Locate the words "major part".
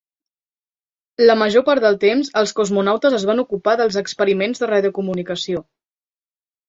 1.41-1.83